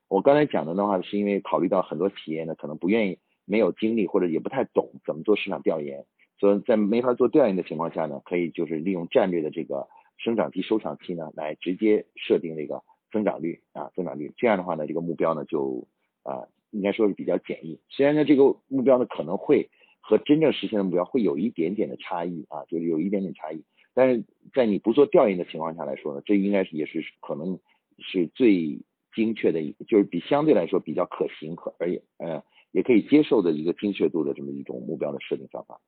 [0.08, 6.06] 我刚才讲的的话，是因为考虑到很多企业呢可能不愿意、没有精力或者也不太懂怎么做市场调研，
[6.38, 9.88] 所以在没法做调研的情况下呢，可以就是利用战略的这个
[10.20, 12.84] 生长期、收长期呢，来直接设定这个
[13.16, 14.34] 增长率啊，增长率。
[14.36, 15.88] 这样的话呢，这个目标呢就
[16.24, 17.80] 啊，应该说是比较简易。
[17.88, 19.70] 虽然呢这个目标呢可能会
[20.02, 23.64] 和真正实现的目标会有一点点的差异啊，就是有一点点差异。
[23.94, 27.58] 但是在你不做调研的情况下来说呢，这应该是也是可能
[28.00, 28.82] 是最
[29.16, 35.80] 精确的，一就是比相对来说比较可行和而且呃也可以接受的一个精确度的这么一种目标的设定方法。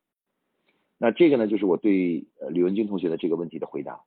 [0.98, 4.00] 那这个呢，就是我对呃李文军同学的这个问题的回答。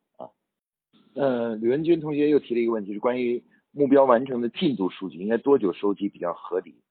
[1.15, 3.43] 呃，吕文军同学又提了一个问题，是关于
[3.73, 6.83] 目标完成的进度数据应该多久收集比较合理？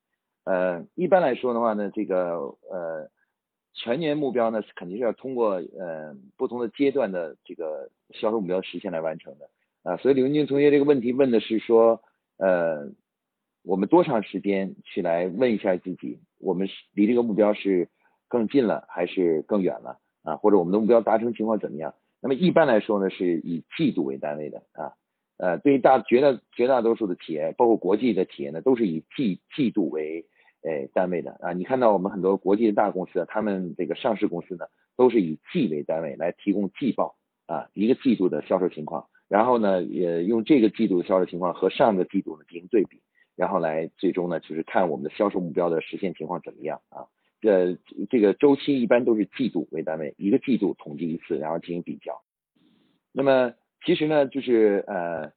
[0.43, 2.37] 呃，一般来说的话呢，这个
[2.69, 3.09] 呃。
[3.75, 9.49] 全年目标呢，肯定是要通过呃不同的阶段的这个销售目标实现来完成的
[9.83, 9.95] 啊。
[9.97, 12.01] 所以李文军同学这个问题问的是说，
[12.37, 12.91] 呃，
[13.63, 17.87] 我们多长时间去来问一下自己，我们离这个目标是
[18.27, 20.35] 更近了还是更远了啊？
[20.35, 21.93] 或者我们的目标达成情况怎么样？
[22.21, 24.93] 那么一般来说呢，是以季度为单位的啊。
[25.37, 30.25] 呃，对于大绝大绝大多数的企业，包括国际的企业呢，都是以季季度为。
[30.61, 34.65] 呃，单位的啊，你看到我们很多国际的大公司，他们这个上市公司呢，
[34.97, 37.15] 都是以季为单位来提供季报
[37.47, 43.01] 啊，一个季度的销售情况，然后呢，也用这个季度的销售情况和上个季度呢进行对比，
[43.37, 47.07] 然后来最终呢，就是看我们的销售目标的实现情况怎么样啊。
[47.41, 47.77] 这
[48.09, 52.21] 这个周期一般都是季度为单位，一个季度统计一次，然后进行比较。
[53.11, 53.53] 那么
[53.85, 55.31] 其实呢，就是呃。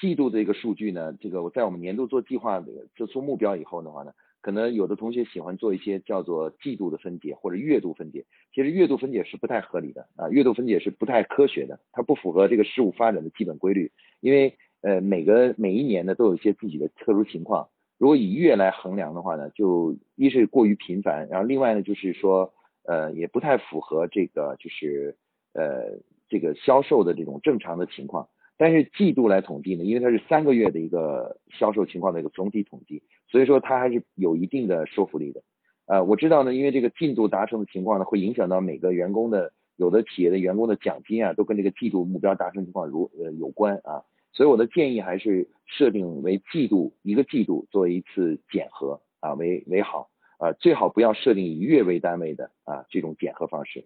[0.00, 17.68] 季度的一个数据呢，这个我在我们年度做计划的做出目标以后的话呢，可能有的同学喜欢做一些叫做季度的分解或者月度分解，其实月度分解是不太合理的啊，月度分解是不太科学的，它不符合这个事物发展的基本规律，因为呃每个每一年呢都有一些自己的特殊情况，
[18.02, 25.16] 如果以月来衡量的话呢，就一是过于频繁，然后另外呢就是说呃也不太符合这个就是
[25.52, 28.28] 呃这个销售的这种正常的情况。
[28.56, 35.40] 但是季度来统计呢，因为它是三个月的一个销售情况的一个总体统计，所以说它还是有一定的说服力的。
[35.86, 44.02] 呃，我知道呢，因为这个进度达成的情况呢，会影响到每个员工的，有的企业的员工的奖金啊，都跟这个季度目标达成情况如呃有关啊。
[44.32, 53.84] 所以我的建议还是设定为季度一个季度做一次检核啊为为好啊，最好不要设定以月为单位的啊这种检核方式。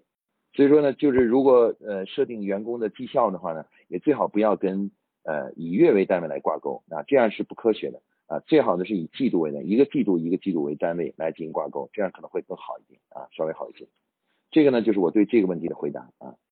[0.55, 4.91] 所以说呢，就是如果呃设定员工的绩效的话呢，也最好不要跟
[5.25, 8.39] 呃以月为单位来挂钩啊，这样是不科学的啊。
[8.47, 13.87] 最好呢是以季度为单位，一个季度一个季度为单位来进行挂钩，这样可能会更好一点啊，稍微好一些。
[14.51, 16.37] 这个呢就是我对这个问题的回答啊。